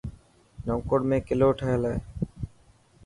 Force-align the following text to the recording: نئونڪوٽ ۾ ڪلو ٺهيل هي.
نئونڪوٽ 0.65 1.01
۾ 1.11 1.17
ڪلو 1.27 1.49
ٺهيل 1.59 1.81
هي. 1.91 1.95